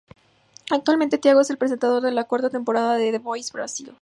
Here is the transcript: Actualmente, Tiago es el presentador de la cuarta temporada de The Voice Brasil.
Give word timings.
Actualmente, 0.71 1.19
Tiago 1.19 1.41
es 1.41 1.51
el 1.51 1.59
presentador 1.59 2.01
de 2.01 2.09
la 2.11 2.23
cuarta 2.23 2.49
temporada 2.49 2.95
de 2.95 3.11
The 3.11 3.19
Voice 3.19 3.51
Brasil. 3.53 3.93